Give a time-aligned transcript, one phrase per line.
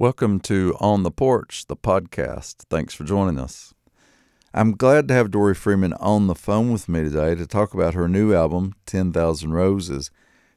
[0.00, 2.64] Welcome to On the Porch, the podcast.
[2.70, 3.74] Thanks for joining us.
[4.54, 7.92] I'm glad to have Dori Freeman on the phone with me today to talk about
[7.92, 10.10] her new album, 10,000 Roses.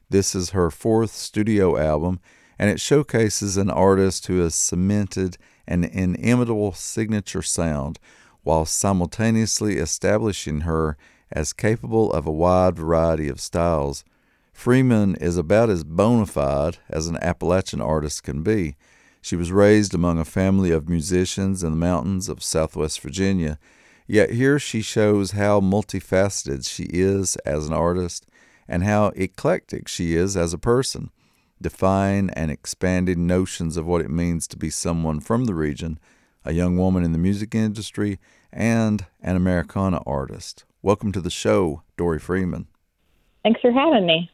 [0.08, 2.20] This is her fourth studio album,
[2.58, 5.36] and it showcases an artist who has cemented
[5.68, 7.98] an inimitable signature sound
[8.44, 10.96] while simultaneously establishing her
[11.30, 14.04] as capable of a wide variety of styles.
[14.54, 18.76] Freeman is about as bona fide as an Appalachian artist can be.
[19.24, 23.58] She was raised among a family of musicians in the mountains of southwest Virginia,
[24.06, 28.26] yet here she shows how multifaceted she is as an artist
[28.68, 31.10] and how eclectic she is as a person,
[31.58, 35.98] defying and expanding notions of what it means to be someone from the region,
[36.44, 38.18] a young woman in the music industry,
[38.52, 40.66] and an Americana artist.
[40.82, 42.66] Welcome to the show, Dori Freeman.
[43.42, 44.30] Thanks for having me.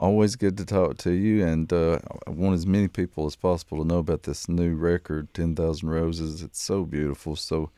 [0.00, 3.82] Always good to talk to you, and uh, I want as many people as possible
[3.82, 6.42] to know about this new record, 10,000 Roses.
[6.42, 7.36] It's so beautiful.
[7.36, 7.68] So,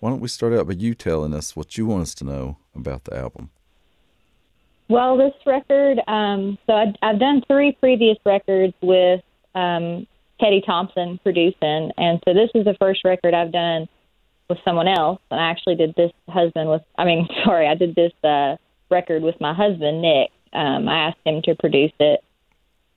[0.00, 2.56] why don't we start out by you telling us what you want us to know
[2.74, 3.50] about the album?
[4.88, 9.20] Well, this record, um, so I, I've done three previous records with
[9.54, 10.06] um,
[10.40, 13.90] Teddy Thompson producing, and so this is the first record I've done
[14.48, 15.20] with someone else.
[15.30, 18.56] And I actually did this husband with, I mean, sorry, I did this uh,
[18.90, 20.30] record with my husband, Nick.
[20.52, 22.24] Um, I asked him to produce it,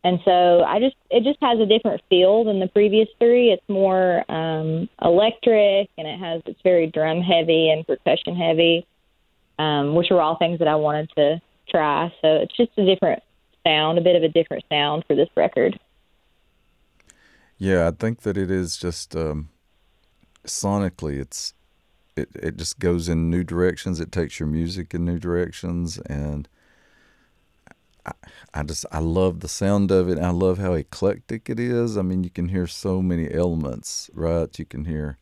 [0.04, 3.52] and so I just it just has a different feel than the previous three.
[3.52, 8.86] It's more um, electric, and it has it's very drum heavy and percussion heavy,
[9.60, 12.14] um, which are all things that I wanted to try.
[12.22, 13.22] So it's just a different
[13.66, 15.80] sound, a bit of a different sound for this record.
[17.58, 19.50] Yeah, I think that it is just um,
[20.46, 21.54] sonically, it's
[22.16, 24.00] it it just goes in new directions.
[24.00, 26.48] It takes your music in new directions, and
[28.06, 28.12] I,
[28.54, 30.18] I just I love the sound of it.
[30.20, 31.98] I love how eclectic it is.
[31.98, 34.58] I mean, you can hear so many elements, right?
[34.58, 35.18] You can hear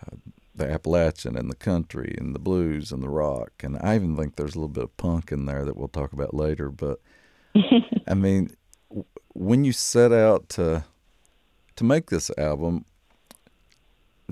[0.00, 0.16] uh,
[0.54, 4.36] the Appalachian and the country and the blues and the rock, and I even think
[4.36, 6.70] there's a little bit of punk in there that we'll talk about later.
[6.70, 7.00] But
[8.06, 8.54] I mean,
[9.34, 10.84] when you set out to
[11.76, 12.84] to make this album,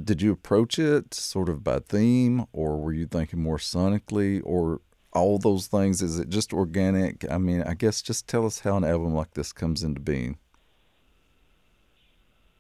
[0.03, 4.81] did you approach it sort of by theme, or were you thinking more sonically, or
[5.19, 6.03] all those things?
[6.03, 7.31] Is it just organic?
[7.31, 10.39] I mean, I guess just tell us how an album like this comes into being.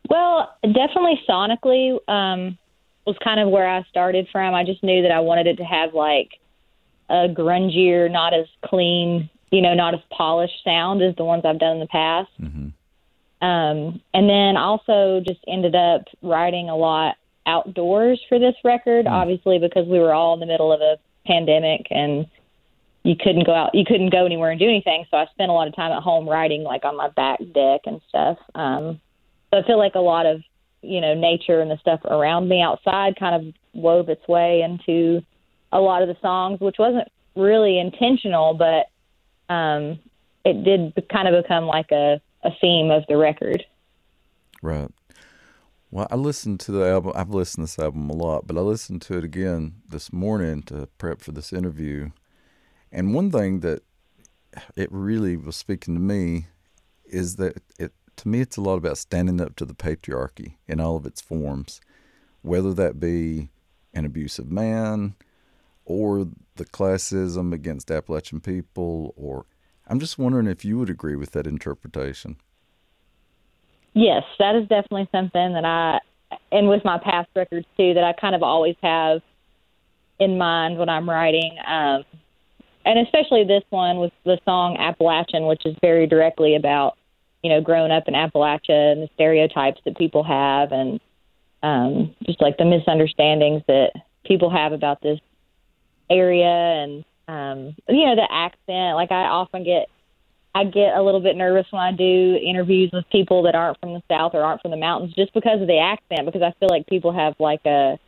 [0.08, 2.58] Well, definitely sonically um,
[3.06, 4.54] was kind of where I started from.
[4.54, 6.30] I just knew that I wanted it to have like
[7.10, 11.58] a grungier, not as clean, you know, not as polished sound as the ones I've
[11.58, 12.30] done in the past.
[12.40, 13.46] Mm-hmm.
[13.46, 17.16] Um, and then also just ended up writing a lot
[17.46, 19.10] outdoors for this record, mm.
[19.10, 22.26] obviously because we were all in the middle of a pandemic and
[23.08, 25.54] you couldn't go out you couldn't go anywhere and do anything so i spent a
[25.54, 29.00] lot of time at home writing like on my back deck and stuff um
[29.50, 30.42] so i feel like a lot of
[30.82, 35.22] you know nature and the stuff around me outside kind of wove its way into
[35.72, 38.90] a lot of the songs which wasn't really intentional but
[39.52, 39.98] um
[40.44, 43.64] it did kind of become like a a theme of the record
[44.62, 44.90] right
[45.90, 47.12] well, I listened to the album.
[47.14, 50.62] I've listened to this album a lot, but I listened to it again this morning
[50.64, 52.10] to prep for this interview.
[52.92, 53.82] And one thing that
[54.76, 56.46] it really was speaking to me
[57.04, 60.80] is that it to me it's a lot about standing up to the patriarchy in
[60.80, 61.80] all of its forms,
[62.42, 63.50] whether that be
[63.94, 65.14] an abusive man
[65.84, 69.46] or the classism against Appalachian people or
[69.86, 72.36] I'm just wondering if you would agree with that interpretation.
[73.94, 76.00] Yes, that is definitely something that I
[76.52, 79.22] and with my past records too that I kind of always have
[80.18, 81.56] in mind when I'm writing.
[81.66, 82.04] Um
[82.88, 86.96] and especially this one with the song Appalachian, which is very directly about
[87.42, 90.98] you know growing up in Appalachia and the stereotypes that people have, and
[91.62, 93.92] um, just like the misunderstandings that
[94.24, 95.20] people have about this
[96.08, 98.96] area, and um, you know the accent.
[98.96, 99.88] Like I often get
[100.54, 103.92] I get a little bit nervous when I do interviews with people that aren't from
[103.92, 106.70] the South or aren't from the mountains just because of the accent, because I feel
[106.70, 107.98] like people have like a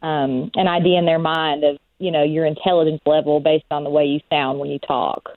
[0.00, 3.90] um, an idea in their mind of you know your intelligence level based on the
[3.90, 5.36] way you sound when you talk.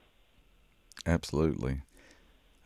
[1.06, 1.82] Absolutely.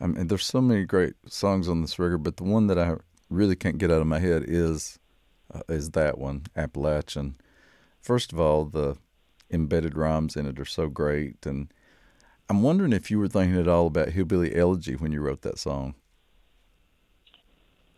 [0.00, 2.94] I mean, there's so many great songs on this record, but the one that I
[3.29, 4.99] really can't get out of my head is
[5.55, 7.37] uh, is that one, Appalachian.
[8.00, 8.97] First of all, the
[9.50, 11.70] embedded rhymes in it are so great, and
[12.49, 15.58] I'm wondering if you were thinking at all about Hillbilly Elegy when you wrote that
[15.58, 15.94] song.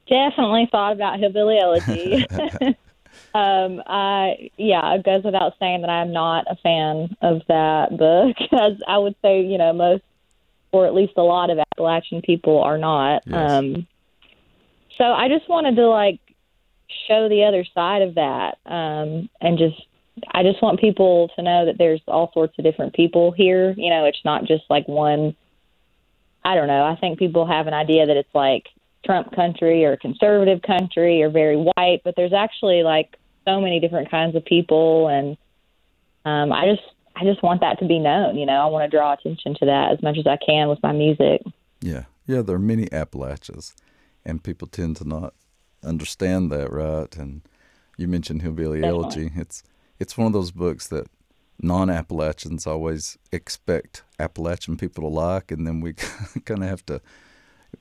[0.08, 2.26] Definitely thought about Hillbilly Elegy.
[3.34, 8.37] Um, I yeah, it goes without saying that I'm not a fan of that book,
[8.52, 10.02] as I would say, you know, most
[10.70, 13.23] or at least a lot of Appalachian people are not.
[13.26, 13.50] Yes.
[13.50, 13.87] Um,
[14.99, 16.20] so I just wanted to like
[17.08, 19.81] show the other side of that, um, and just
[20.31, 23.75] I just want people to know that there's all sorts of different people here.
[23.76, 25.34] You know, it's not just like one.
[26.44, 26.84] I don't know.
[26.84, 28.67] I think people have an idea that it's like
[29.05, 34.11] Trump country or conservative country or very white, but there's actually like so many different
[34.11, 35.37] kinds of people, and
[36.25, 36.83] um, I just
[37.17, 38.37] I just want that to be known.
[38.37, 40.83] You know, I want to draw attention to that as much as I can with
[40.83, 41.43] my music.
[41.81, 42.43] Yeah, yeah.
[42.43, 43.75] There are many Appalachians,
[44.25, 45.35] and people tend to not
[45.85, 47.15] understand that, right?
[47.17, 47.43] And
[47.97, 49.05] you mentioned Hillbilly Definitely.
[49.05, 49.33] Elegy.
[49.37, 49.62] It's
[49.99, 51.06] it's one of those books that
[51.61, 55.93] non-Appalachians always expect Appalachian people to like, and then we
[56.44, 57.00] kind of have to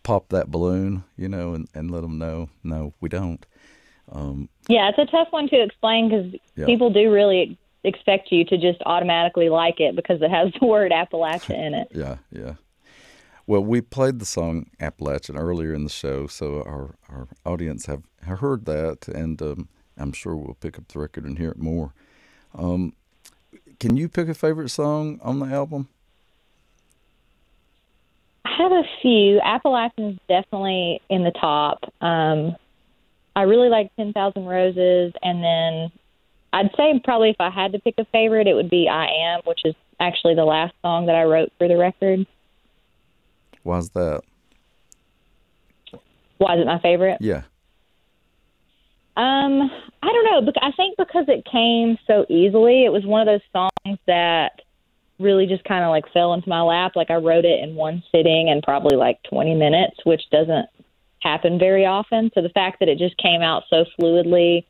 [0.03, 3.45] pop that balloon, you know, and, and let them know, no, we don't.
[4.11, 6.65] Um, Yeah, it's a tough one to explain because Yeah.
[6.65, 10.91] people do really expect you to just automatically like it because it has the word
[10.91, 11.87] Appalachia in it.
[11.95, 12.53] Yeah, yeah.
[13.47, 18.03] Well, we played the song Appalachian earlier in the show, so our, our audience have,
[18.21, 19.67] heard that, and um,
[19.97, 21.93] I'm sure we'll pick up the record and hear it more.
[22.53, 22.93] Um,
[23.79, 25.89] can you pick a favorite song on the album?
[28.45, 29.39] I have a few.
[29.41, 31.91] Appalachian's definitely in the top.
[31.99, 32.55] Um,
[33.35, 35.91] I really like 10,000 Roses, and then
[36.53, 39.41] I'd say probably if I had to pick a favorite, it would be I Am,
[39.45, 42.25] which is actually the last song that I wrote for the record.
[43.63, 44.21] Why's that?
[46.39, 47.19] Why is it my favorite?
[47.21, 47.43] Yeah,
[49.15, 49.69] Um,
[50.01, 50.51] I don't know.
[50.61, 54.61] I think because it came so easily, it was one of those songs that
[55.19, 56.93] really just kind of like fell into my lap.
[56.95, 60.65] Like I wrote it in one sitting and probably like 20 minutes, which doesn't
[61.21, 62.31] happen very often.
[62.33, 64.65] So the fact that it just came out so fluidly,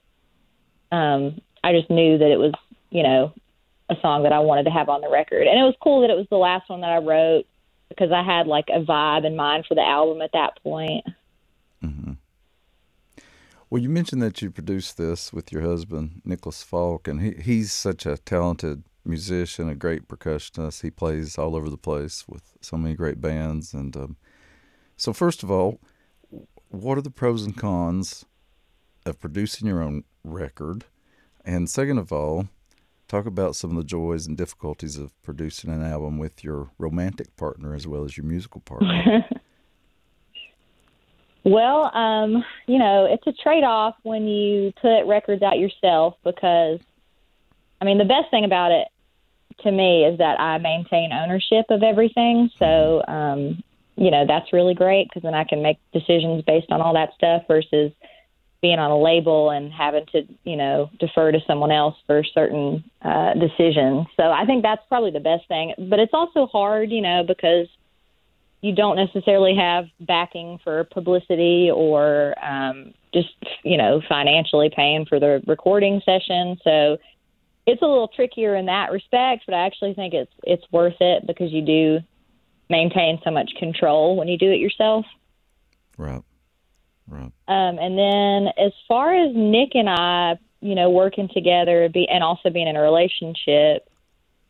[0.91, 2.53] um, I just knew that it was,
[2.89, 3.33] you know,
[3.89, 5.47] a song that I wanted to have on the record.
[5.47, 7.45] And it was cool that it was the last one that I wrote
[7.89, 11.05] because I had like a vibe in mind for the album at that point.
[11.83, 12.13] Mm-hmm.
[13.69, 17.71] Well, you mentioned that you produced this with your husband, Nicholas Falk, and he, he's
[17.71, 20.81] such a talented musician, a great percussionist.
[20.81, 23.73] He plays all over the place with so many great bands.
[23.73, 24.17] And um,
[24.97, 25.79] so, first of all,
[26.71, 28.25] what are the pros and cons
[29.05, 30.85] of producing your own record?
[31.45, 32.47] And second of all,
[33.07, 37.35] talk about some of the joys and difficulties of producing an album with your romantic
[37.35, 39.25] partner as well as your musical partner.
[41.43, 46.79] Well, um, you know, it's a trade off when you put records out yourself because,
[47.81, 48.87] I mean, the best thing about it
[49.63, 52.51] to me is that I maintain ownership of everything.
[52.59, 53.63] So, um,
[54.01, 57.13] you know, that's really great because then I can make decisions based on all that
[57.13, 57.91] stuff versus
[58.59, 62.83] being on a label and having to, you know, defer to someone else for certain
[63.03, 64.07] uh, decisions.
[64.17, 65.75] So I think that's probably the best thing.
[65.77, 67.67] But it's also hard, you know, because
[68.61, 73.29] you don't necessarily have backing for publicity or um, just
[73.63, 76.57] you know financially paying for the recording session.
[76.63, 76.97] So
[77.67, 81.27] it's a little trickier in that respect, but I actually think it's it's worth it
[81.27, 81.99] because you do
[82.71, 85.05] maintain so much control when you do it yourself.
[85.97, 86.23] right,
[87.07, 87.31] right.
[87.47, 92.23] Um, and then as far as Nick and I, you know, working together be, and
[92.23, 93.87] also being in a relationship,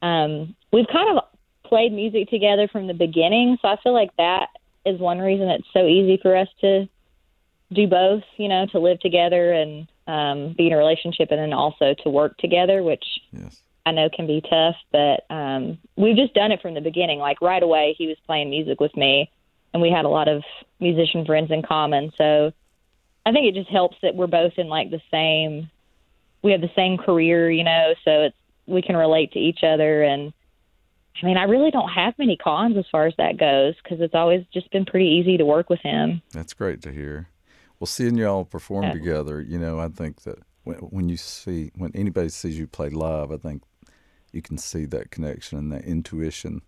[0.01, 1.23] um, we've kind of
[1.65, 3.57] played music together from the beginning.
[3.62, 4.50] So I feel like that
[4.85, 6.88] is one reason it's so easy for us to
[7.73, 11.54] do both, you know, to live together and um, be in a relationship and then
[11.54, 13.61] also to work together, which Yes.
[13.85, 17.19] I know can be tough, but um, we've just done it from the beginning.
[17.19, 19.31] Like right away, he was playing music with me,
[19.73, 20.44] and we had a lot of
[20.80, 22.11] musician friends in common.
[22.18, 22.52] So
[23.26, 25.69] I think it just helps that we're both in like the same.
[26.44, 28.35] We have the same career, you know, so it's
[28.68, 30.04] we can relate to each other.
[30.04, 30.33] And
[31.21, 34.16] I mean, I really don't have many cons as far as that goes because it's
[34.16, 36.21] always just been pretty easy to work with him.
[36.31, 37.30] That's great to hear.
[37.80, 38.94] Well, seeing y'all perform Yeah.
[38.94, 42.90] together, you know, I think that when, when you see when anybody sees you play
[42.90, 43.64] live, I think
[44.31, 46.61] you can see that connection and that intuition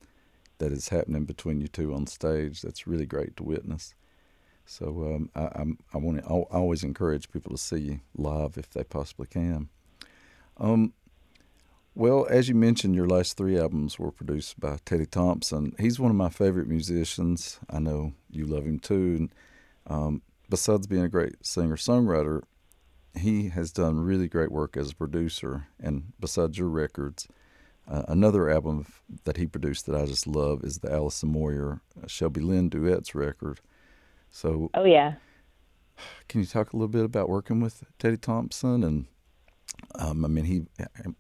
[0.58, 2.62] that is happening between you two on stage.
[2.62, 3.96] That's really great to witness.
[4.66, 8.58] So um, I, I'm, I want to I always encourage people to see you live
[8.58, 9.70] if they possibly can.
[10.58, 10.94] Um,
[11.96, 15.76] well, as you mentioned, your last three albums were produced by Teddy Thompson.
[15.78, 17.60] He's one of my favorite musicians.
[17.70, 19.16] I know you love him too.
[19.20, 19.30] And,
[19.86, 22.44] um, besides being a great singer songwriter,
[23.16, 25.68] he has done really great work as a producer.
[25.80, 27.28] And besides your records,
[27.88, 28.86] uh, another album
[29.26, 33.14] that he produced that I just love is the Allison Moorer uh, Shelby Lynne duets
[33.14, 33.60] record.
[34.30, 35.16] So, Oh yeah.
[36.28, 38.84] can you talk a little bit about working with Teddy Thompson?
[38.84, 39.06] And
[39.96, 40.64] um, I mean, he,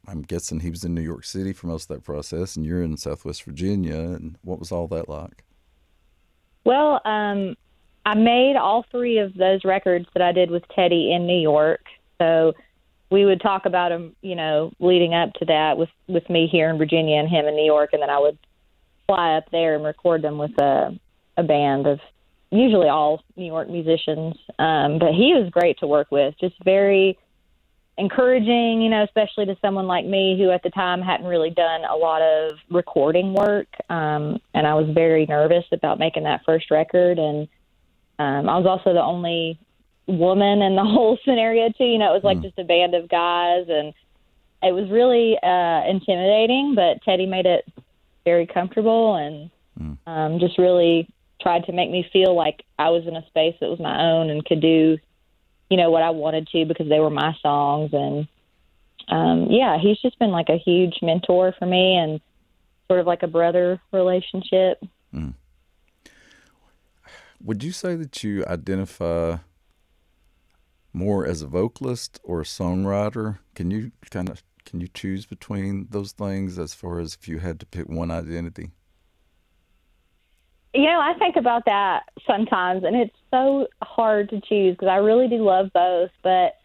[0.08, 2.82] I'm guessing he was in New York City for most of that process, and you're
[2.82, 3.96] in Southwest Virginia.
[3.96, 5.44] And what was all that like?
[6.66, 7.56] Well, um,
[8.06, 11.82] I made all three of those records that I did with Teddy in New York.
[12.22, 12.54] So
[13.14, 16.72] we would talk about them, you know, leading up to that with with me here
[16.72, 18.40] in Virginia and him in New York, and then I would
[19.06, 21.00] fly up there and record them with a
[21.38, 22.00] a band of
[22.50, 24.36] usually all New York musicians.
[24.58, 27.20] Um, but he was great to work with, just very
[28.00, 31.82] encouraging, you know, especially to someone like me who at the time hadn't really done
[31.86, 33.68] a lot of recording work.
[33.90, 37.20] Um, and I was very nervous about making that first record.
[37.20, 37.48] And
[38.18, 39.60] um, I was also the only
[40.08, 41.86] woman in the whole scenario, too.
[41.86, 42.44] You know, it was like mm.
[42.44, 43.66] just a band of guys.
[43.70, 43.94] And
[44.62, 47.66] it was really uh, intimidating, but Teddy made it
[48.26, 49.98] very comfortable and mm.
[50.08, 51.10] um, just really
[51.42, 54.30] tried to make me feel like I was in a space that was my own
[54.30, 54.98] and could do
[55.70, 58.28] you know what I wanted to because they were my songs and
[59.10, 62.22] um yeah he's just been like a huge mentor for me and
[62.88, 64.82] sort of like a brother relationship
[65.14, 65.34] mm.
[67.44, 69.38] would you say that you identify
[70.94, 75.88] more as a vocalist or a songwriter can you kind of can you choose between
[75.90, 78.72] those things as far as if you had to pick one identity
[80.74, 84.96] you know, I think about that sometimes, and it's so hard to choose because I
[84.96, 86.10] really do love both.
[86.24, 86.56] But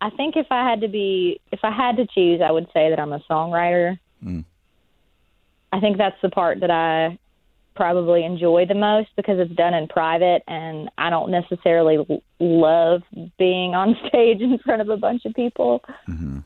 [0.00, 2.88] I think if I had to be, if I had to choose, I would say
[2.88, 3.98] that I'm a songwriter.
[4.24, 4.44] Mm.
[5.72, 7.18] I think that's the part that I
[7.80, 11.96] probably enjoy the most because it's done in private, and I don't necessarily
[12.38, 13.00] love
[13.38, 15.82] being on stage in front of a bunch of people.
[16.06, 16.40] Mm-hmm.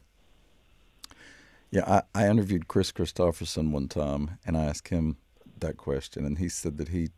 [1.73, 5.17] Yeah, I, I interviewed Kris Kristofferson one time, and I asked him
[5.59, 7.09] that question, and he said that he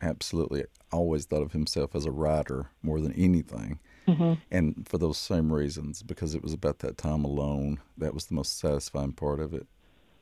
[0.00, 3.80] absolutely always thought of himself as a writer more than anything.
[4.06, 4.34] Mm-hmm.
[4.52, 8.34] And for those same reasons, because it was about that time alone, that was the
[8.34, 9.66] most satisfying part of it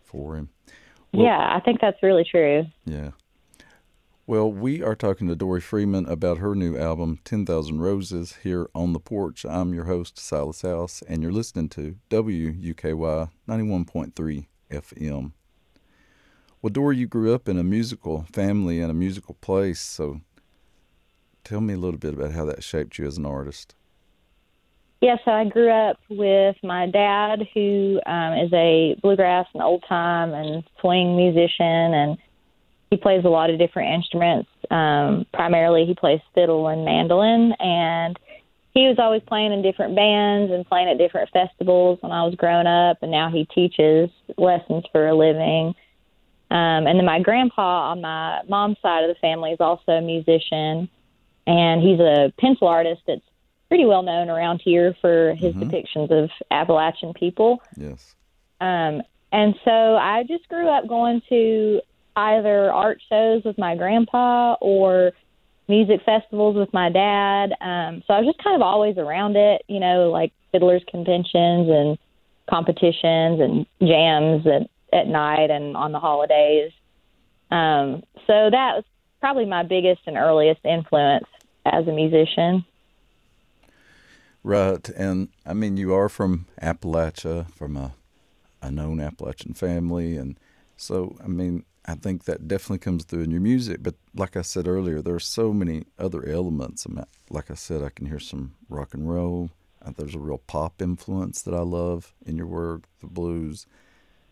[0.02, 0.48] for him.
[1.12, 2.64] Well, yeah, I think that's really true.
[2.86, 3.10] Yeah.
[4.24, 8.92] Well, we are talking to Dori Freeman about her new album, 10,000 Roses, here on
[8.92, 9.44] the porch.
[9.44, 12.94] I'm your host, Silas House, and you're listening to WUKY
[13.48, 15.32] 91.3 FM.
[16.62, 20.20] Well, Dori, you grew up in a musical family and a musical place, so
[21.42, 23.74] tell me a little bit about how that shaped you as an artist.
[25.00, 29.82] Yeah, so I grew up with my dad, who um, is a bluegrass and old
[29.88, 32.18] time and swing musician, and
[32.92, 34.50] he plays a lot of different instruments.
[34.70, 38.18] Um, primarily, he plays fiddle and mandolin, and
[38.74, 42.34] he was always playing in different bands and playing at different festivals when I was
[42.34, 45.74] growing up, and now he teaches lessons for a living.
[46.50, 50.02] Um, and then my grandpa on my mom's side of the family is also a
[50.02, 50.86] musician,
[51.46, 53.24] and he's a pencil artist that's
[53.68, 55.62] pretty well known around here for his mm-hmm.
[55.62, 57.62] depictions of Appalachian people.
[57.74, 58.14] Yes.
[58.60, 59.00] Um,
[59.32, 61.80] and so I just grew up going to
[62.16, 65.12] either art shows with my grandpa or
[65.68, 67.52] music festivals with my dad.
[67.60, 71.68] Um, so I was just kind of always around it, you know, like fiddlers conventions
[71.70, 71.98] and
[72.48, 76.72] competitions and jams and at night and on the holidays.
[77.50, 78.84] Um, so that was
[79.20, 81.26] probably my biggest and earliest influence
[81.64, 82.64] as a musician.
[84.44, 87.92] Right, and I mean you are from Appalachia, from a
[88.60, 90.38] a known Appalachian family, and
[90.76, 93.82] so I mean I think that definitely comes through in your music.
[93.82, 96.86] But like I said earlier, there are so many other elements.
[96.88, 99.50] I mean, like I said, I can hear some rock and roll.
[99.84, 103.66] Uh, there's a real pop influence that I love in your work, the blues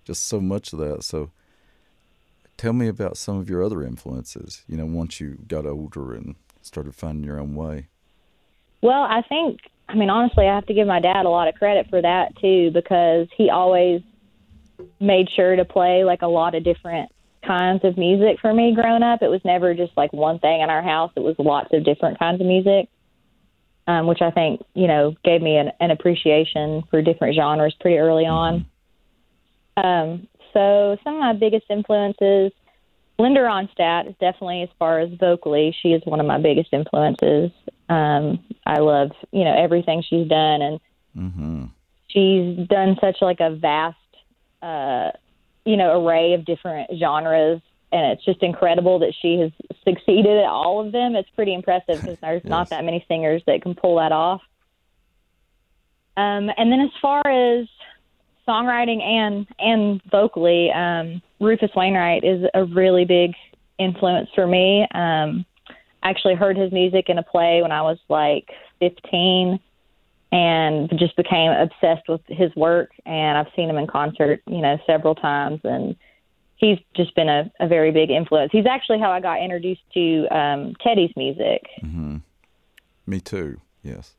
[0.05, 1.03] just so much of that.
[1.03, 1.31] So
[2.57, 6.37] tell me about some of your other influences, you know, once you got older and
[6.63, 7.89] started finding your own way.
[8.83, 11.55] Well, I think, I mean, honestly, I have to give my dad a lot of
[11.55, 14.03] credit for that too, because he always
[14.99, 17.11] made sure to play like a lot of different
[17.47, 19.23] kinds of music for me growing up.
[19.23, 22.19] It was never just like one thing in our house, it was lots of different
[22.19, 22.89] kinds of music.
[23.87, 27.99] Um, which I think, you know, gave me an, an appreciation for different genres pretty
[27.99, 28.67] early on.
[29.77, 29.85] Mm-hmm.
[29.85, 32.53] Um, so some of my biggest influences,
[33.19, 37.51] Linda Ronstadt is definitely as far as vocally, she is one of my biggest influences.
[37.89, 40.81] Um, I love, you know, everything she's done and
[41.17, 41.65] mm-hmm.
[42.09, 43.97] she's done such like a vast,
[44.63, 45.11] uh,
[45.65, 47.61] you know, array of different genres
[47.93, 49.51] and it's just incredible that she has
[49.85, 51.17] succeeded at all of them.
[51.17, 52.51] It's pretty impressive because there's yes.
[52.51, 54.43] not that many singers that can pull that off.
[56.17, 57.67] Um, and then as far as
[58.47, 63.33] songwriting and and vocally, um, Rufus Wainwright is a really big
[63.79, 64.83] influence for me.
[64.95, 65.45] Um,
[66.03, 68.51] I actually heard his music in a play when I was like
[68.81, 69.59] 15
[70.33, 74.79] and just became obsessed with his work and I've seen him in concert, you know,
[74.87, 75.97] several times and
[76.57, 78.53] he's just been a, a very big influence.
[78.53, 81.63] He's actually how I got introduced to um, Teddy's music.
[81.83, 82.19] Mm-hmm.
[83.07, 83.61] Me too.
[83.83, 84.15] Yes.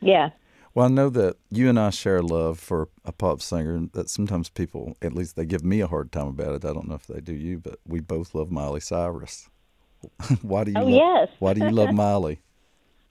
[0.00, 0.30] Yeah.
[0.74, 4.10] Well, I know that you and I share a love for a pop singer that
[4.10, 6.64] sometimes people, at least they give me a hard time about it.
[6.64, 9.48] I don't know if they do you, but we both love Miley Cyrus.
[10.42, 10.76] why do you?
[10.78, 11.28] Oh love, yes.
[11.38, 12.40] why do you love Miley?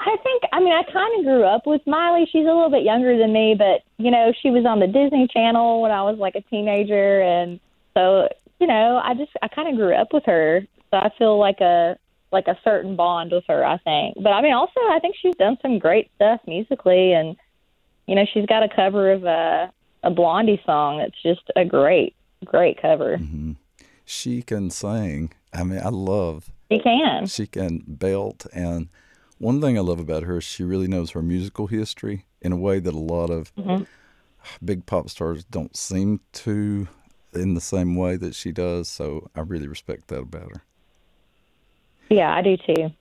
[0.06, 2.30] I think I mean I kind of grew up with Miley.
[2.32, 5.28] She's a little bit younger than me, but you know she was on the Disney
[5.28, 7.60] Channel when I was like a teenager, and
[7.96, 10.62] so you know I just I kind of grew up with her.
[10.92, 11.98] So I feel like a
[12.32, 13.66] like a certain bond with her.
[13.66, 17.36] I think, but I mean also I think she's done some great stuff musically, and
[18.06, 19.72] you know she's got a cover of a
[20.04, 23.18] a Blondie song that's just a great great cover.
[23.18, 23.54] Mm-hmm.
[24.06, 25.34] She can sing.
[25.52, 26.52] I mean, I love.
[26.72, 27.26] She can.
[27.26, 28.90] She can belt and
[29.38, 32.58] one thing I love about her is she really knows her musical history in a
[32.58, 33.84] way that a lot of mm-hmm.
[34.63, 36.88] big pop stars don't seem to
[37.34, 38.88] in the same way that she does.
[38.88, 40.63] So I really respect that about her.
[42.10, 42.92] Yeah, I do too.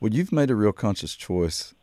[0.00, 1.74] Well, you've made a real conscious choice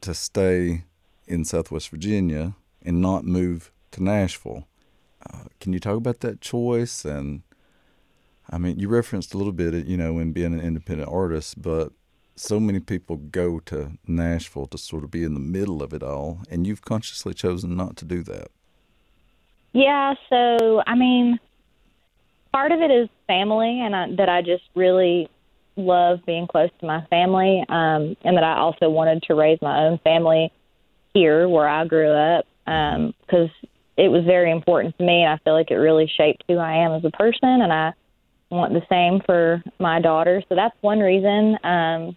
[0.00, 0.84] to stay
[1.26, 4.66] in Southwest Virginia and not move to Nashville.
[5.28, 7.04] Uh, can you talk about that choice?
[7.04, 7.42] And
[8.48, 11.92] I mean, you referenced a little bit, you know, in being an independent artist, but
[12.36, 16.02] so many people go to Nashville to sort of be in the middle of it
[16.02, 18.48] all, and you've consciously chosen not to do that.
[19.72, 21.38] Yeah, so I mean,
[22.52, 25.28] part of it is family, and I, that I just really
[25.76, 29.84] love being close to my family, um, and that I also wanted to raise my
[29.84, 30.52] own family
[31.14, 35.38] here where I grew up because um, it was very important to me, and I
[35.42, 37.92] feel like it really shaped who I am as a person, and I
[38.50, 40.42] want the same for my daughter.
[40.48, 41.58] So that's one reason.
[41.64, 42.16] Um,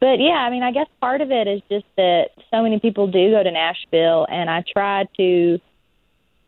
[0.00, 3.06] but yeah, I mean, I guess part of it is just that so many people
[3.06, 5.58] do go to Nashville, and I try to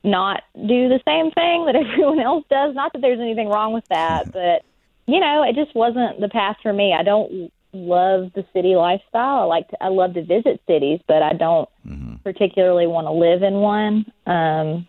[0.04, 2.74] not do the same thing that everyone else does.
[2.74, 4.62] Not that there's anything wrong with that, but
[5.06, 6.94] you know, it just wasn't the path for me.
[6.98, 9.40] I don't love the city lifestyle.
[9.40, 12.16] I like to, I love to visit cities, but I don't mm-hmm.
[12.22, 14.04] particularly want to live in one.
[14.26, 14.86] Um,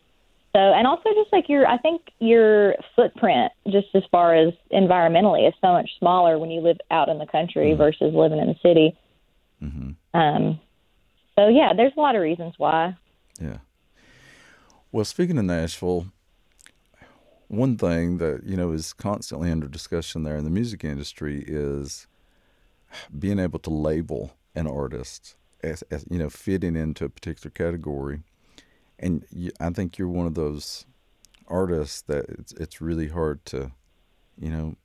[0.53, 5.47] so, and also just like your, I think your footprint, just as far as environmentally,
[5.47, 7.77] is so much smaller when you live out in the country mm-hmm.
[7.77, 8.97] versus living in the city.
[9.61, 10.19] Mm-hmm.
[10.19, 10.59] Um,
[11.37, 12.95] so yeah, there's a lot of reasons why.
[13.41, 13.57] Yeah.
[14.91, 16.07] Well, speaking of Nashville,
[17.47, 22.07] one thing that you know is constantly under discussion there in the music industry is
[23.17, 28.21] being able to label an artist as, as you know fitting into a particular category
[28.99, 30.85] and you, I think you're one of those
[31.49, 33.71] artists that it's it's really hard to,
[34.37, 34.75] you know,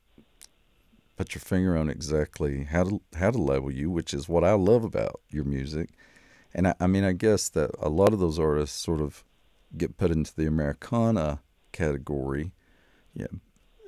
[1.16, 4.52] put your finger on exactly how to how to label you, which is what I
[4.52, 5.90] love about your music.
[6.54, 9.24] And I, I mean, I guess that a lot of those artists sort of
[9.76, 11.40] get put into the Americana
[11.72, 12.52] category.
[13.12, 13.26] Yeah.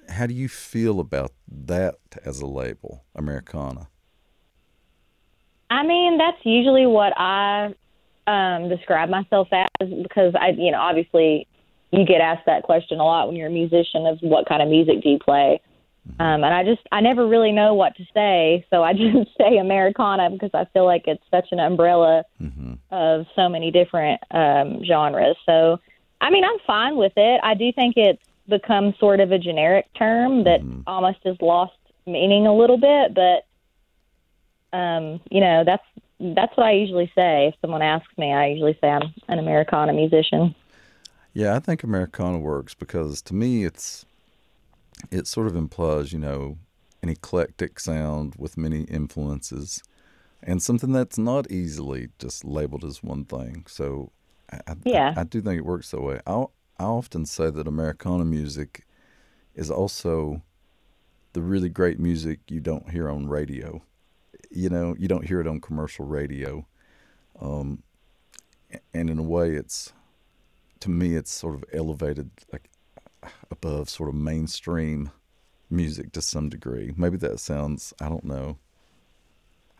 [0.08, 3.88] How do you feel about that as a label, Americana?
[5.70, 7.74] I mean, that's usually what I
[8.26, 11.48] um, describe myself as because I, you know, obviously
[11.96, 14.68] you get asked that question a lot when you're a musician of what kind of
[14.68, 15.60] music do you play.
[16.08, 16.22] Mm-hmm.
[16.22, 18.66] Um, and I just, I never really know what to say.
[18.70, 22.74] So I just say Americana because I feel like it's such an umbrella mm-hmm.
[22.90, 25.36] of so many different um, genres.
[25.46, 25.80] So,
[26.20, 27.40] I mean, I'm fine with it.
[27.42, 30.82] I do think it's become sort of a generic term that mm-hmm.
[30.86, 31.72] almost has lost
[32.06, 33.44] meaning a little bit, but
[34.76, 35.82] um, you know, that's
[36.18, 37.48] that's what I usually say.
[37.48, 40.54] If someone asks me, I usually say I'm an Americana musician.
[41.36, 44.06] Yeah, I think Americana works because to me it's
[45.10, 46.56] it sort of implies, you know,
[47.02, 49.82] an eclectic sound with many influences
[50.42, 53.66] and something that's not easily just labeled as one thing.
[53.68, 54.12] So
[54.50, 55.12] I, yeah.
[55.14, 56.20] I, I do think it works that way.
[56.26, 56.46] I
[56.78, 58.86] I often say that Americana music
[59.54, 60.42] is also
[61.34, 63.82] the really great music you don't hear on radio
[64.50, 66.66] you know, you don't hear it on commercial radio.
[67.40, 67.82] Um,
[68.94, 69.92] and in a way, it's
[70.80, 72.70] to me, it's sort of elevated like
[73.50, 75.10] above sort of mainstream
[75.70, 76.92] music to some degree.
[76.96, 78.58] Maybe that sounds, I don't know.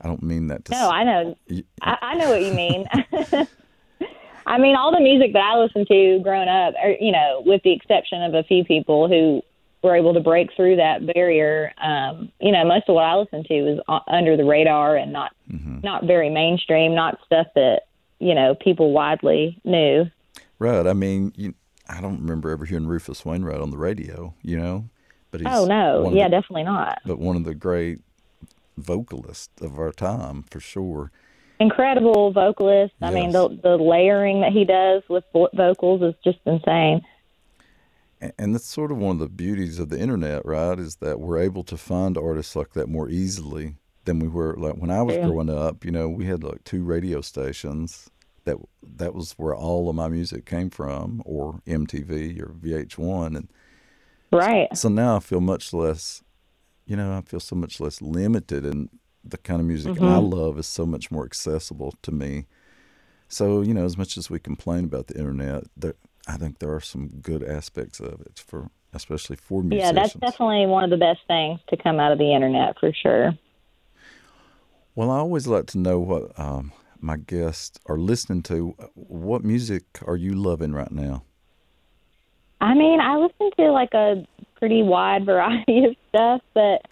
[0.01, 0.73] I don't mean that to.
[0.73, 1.37] No, I know.
[1.81, 2.87] I, I know what you mean.
[4.47, 7.63] I mean, all the music that I listened to growing up, or, you know, with
[7.63, 9.43] the exception of a few people who
[9.87, 11.73] were able to break through that barrier.
[11.79, 15.33] Um, you know, most of what I listened to was under the radar and not
[15.51, 15.81] mm-hmm.
[15.83, 17.83] not very mainstream, not stuff that
[18.19, 20.07] you know people widely knew.
[20.59, 20.87] Right.
[20.87, 21.55] I mean, you,
[21.89, 24.35] I don't remember ever hearing Rufus Wainwright on the radio.
[24.43, 24.89] You know,
[25.31, 26.99] but he's oh no, yeah, the, definitely not.
[27.05, 28.01] But one of the great
[28.77, 31.11] vocalists of our time for sure.
[31.59, 32.95] Incredible vocalist.
[33.01, 33.11] Yes.
[33.11, 37.03] I mean, the the layering that he does with vocals is just insane.
[38.39, 40.79] And that's sort of one of the beauties of the internet, right?
[40.79, 44.77] Is that we're able to find artists like that more easily than we were like
[44.77, 45.27] when I was Yeah.
[45.27, 45.85] growing up.
[45.85, 48.11] You know, we had like two radio stations
[48.47, 53.49] that that was where all of my music came from, or MTV or VH1, and
[54.33, 54.75] Right.
[54.77, 56.23] so now I feel much less.
[56.87, 58.89] You know, I feel so much less limited, and
[59.23, 60.33] the kind of music I Mhm.
[60.33, 62.47] love is so much more accessible to me.
[63.29, 65.95] So you know, as much as we complain about the internet, there,
[66.29, 69.97] I think there are some good aspects of it for, especially for musicians.
[69.97, 72.93] Yeah, that's definitely one of the best things to come out of the internet for
[72.93, 73.37] sure.
[74.95, 76.73] Well, I always like to know what um,
[77.07, 78.75] my guests are listening to.
[78.95, 81.23] What music are you loving right now?
[82.61, 86.83] I mean, I listen to like a pretty wide variety of stuff, but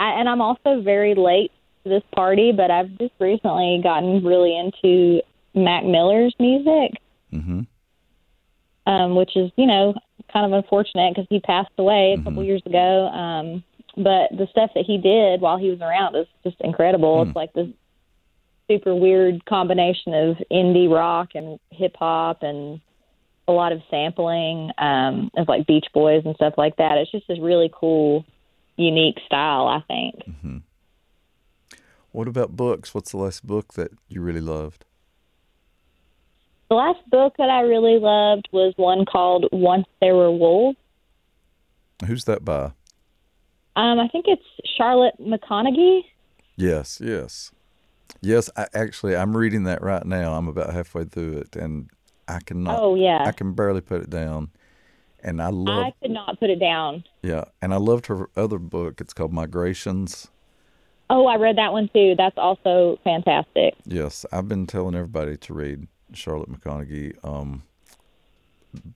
[0.00, 1.52] I, and I'm also very late
[1.84, 5.22] to this party, but I've just recently gotten really into
[5.54, 7.60] Mac Miller's music, hmm
[8.86, 9.94] um, which is you know
[10.32, 12.46] kind of unfortunate because he passed away a couple Mhm.
[12.46, 13.06] years ago.
[13.08, 13.62] Um,
[13.96, 17.22] but the stuff that he did while he was around is just incredible.
[17.22, 17.28] Hmm.
[17.28, 17.68] It's like this
[18.68, 22.80] super weird combination of indie rock and hip hop and
[23.48, 26.98] a lot of sampling um, of like Beach Boys and stuff like that.
[26.98, 28.24] It's just a really cool,
[28.76, 30.14] unique style, I think.
[30.28, 30.56] Mm-hmm.
[32.12, 32.94] What about books?
[32.94, 34.84] What's the last book that you really loved?
[36.68, 40.78] The last book that I really loved was one called Once There Were Wolves.
[42.06, 42.72] Who's that by?
[43.76, 44.42] Um, I think it's
[44.76, 46.00] Charlotte McConaghy.
[46.56, 47.52] Yes, yes,
[48.20, 48.50] yes.
[48.56, 50.34] I actually I'm reading that right now.
[50.34, 51.90] I'm about halfway through it, and
[52.28, 52.78] I cannot.
[52.78, 54.50] Oh yeah, I can barely put it down.
[55.22, 57.02] And I love, I could not put it down.
[57.22, 59.00] yeah, and I loved her other book.
[59.00, 60.28] It's called Migrations.
[61.10, 62.14] Oh, I read that one too.
[62.16, 63.74] That's also fantastic.
[63.84, 67.16] Yes, I've been telling everybody to read Charlotte McConaghy.
[67.24, 67.62] Um,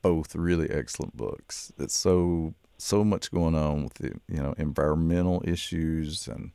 [0.02, 1.72] both really excellent books.
[1.78, 6.52] It's so so much going on with the you know environmental issues and,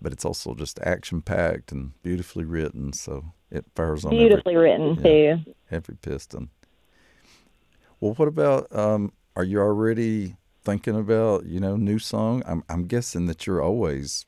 [0.00, 2.92] but it's also just action packed and beautifully written.
[2.92, 5.02] So it fires on every Beautifully written yeah.
[5.02, 5.54] too.
[5.70, 6.50] every piston.
[8.00, 8.74] Well, what about?
[8.74, 12.42] Um, are you already thinking about you know new song?
[12.46, 14.26] I'm I'm guessing that you're always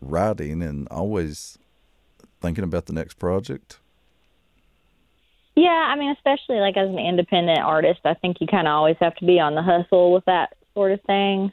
[0.00, 1.58] writing and always
[2.40, 3.78] thinking about the next project.
[5.56, 8.96] Yeah, I mean, especially like as an independent artist, I think you kind of always
[9.00, 11.52] have to be on the hustle with that sort of thing.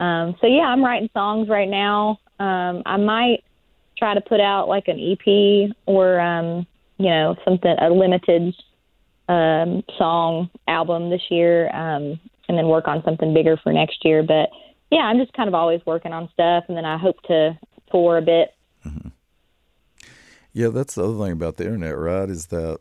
[0.00, 2.20] Um, so yeah, I'm writing songs right now.
[2.38, 3.44] Um, I might
[3.96, 6.66] try to put out like an EP or um,
[6.98, 8.54] you know something a limited
[9.28, 14.22] um, song album this year, um, and then work on something bigger for next year.
[14.22, 14.50] But
[14.90, 17.58] yeah, I'm just kind of always working on stuff, and then I hope to
[17.90, 18.54] tour a bit.
[18.86, 19.12] mhm
[20.52, 22.28] Yeah, that's the other thing about the internet, right?
[22.28, 22.78] Is that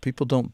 [0.00, 0.52] people don't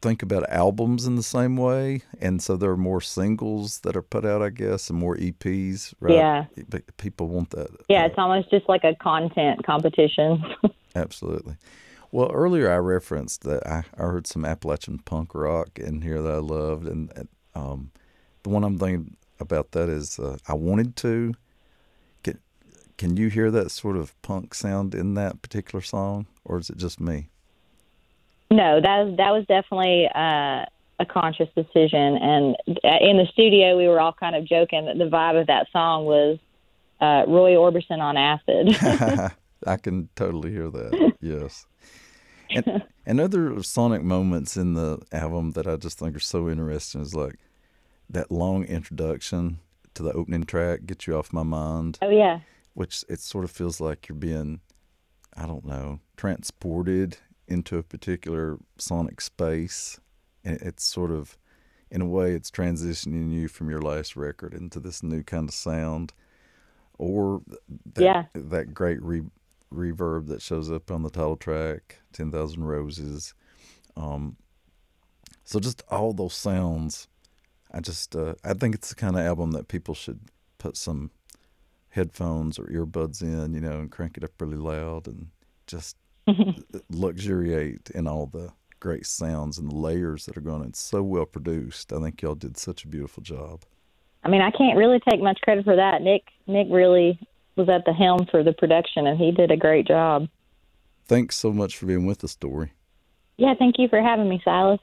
[0.00, 4.02] think about albums in the same way, and so there are more singles that are
[4.02, 5.94] put out, I guess, and more EPs.
[6.00, 6.14] Right?
[6.14, 6.44] Yeah.
[6.68, 7.68] But people want that.
[7.88, 10.44] Yeah, it's almost just like a content competition.
[10.94, 11.56] Absolutely.
[12.10, 16.32] Well, earlier I referenced that I, I heard some Appalachian punk rock in here that
[16.32, 17.90] I loved, and and, um,
[18.42, 21.34] the one I'm thinking about that is uh, I wanted to.
[22.22, 22.38] Can
[22.96, 26.78] can you hear that sort of punk sound in that particular song, or is it
[26.78, 27.28] just me?
[28.50, 30.64] No, that was that was definitely uh,
[30.98, 32.16] a conscious decision.
[32.16, 35.46] And uh, in the studio, we were all kind of joking that the vibe of
[35.46, 36.38] that song was
[37.00, 38.76] uh, Roy Orbison on acid.
[39.66, 41.14] I can totally hear that.
[41.20, 41.66] Yes.
[42.50, 47.02] And, and other sonic moments in the album that I just think are so interesting
[47.02, 47.36] is like
[48.08, 49.58] that long introduction
[49.94, 52.40] to the opening track, "Get You Off My Mind," oh yeah,
[52.72, 54.60] which it sort of feels like you're being,
[55.36, 59.98] I don't know, transported into a particular sonic space,
[60.44, 61.36] and it's sort of,
[61.90, 65.54] in a way, it's transitioning you from your last record into this new kind of
[65.54, 66.12] sound,
[66.98, 67.42] or
[67.94, 68.24] that Yeah.
[68.34, 69.30] that great re-
[69.72, 73.34] reverb that shows up on the title track, Ten Thousand Roses.
[73.96, 74.36] Um,
[75.44, 77.08] so just all those sounds,
[77.72, 80.20] I just uh, I think it's the kind of album that people should
[80.58, 81.10] put some
[81.90, 85.28] headphones or earbuds in, you know, and crank it up really loud and
[85.66, 85.96] just
[86.90, 90.68] luxuriate in all the great sounds and the layers that are going.
[90.68, 91.92] It's so well produced.
[91.92, 93.62] I think y'all did such a beautiful job.
[94.24, 96.02] I mean, I can't really take much credit for that.
[96.02, 97.18] Nick Nick really
[97.56, 100.28] was at the helm for the production, and he did a great job.
[101.06, 102.72] Thanks so much for being with us, Dori.
[103.36, 104.80] Yeah, thank you for having me, Silas.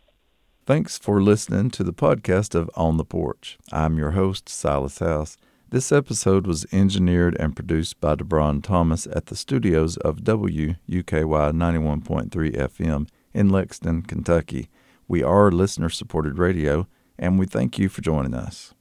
[0.65, 3.57] Thanks for listening to the podcast of On the Porch.
[3.71, 5.37] I'm your host, Silas House.
[5.75, 12.29] This episode was engineered and produced by DeBron Thomas at the studios of WUKY 91.3
[12.31, 14.69] FM in Lexington, Kentucky.
[15.09, 16.87] We are listener supported radio,
[17.19, 18.74] And we thank you for joining us.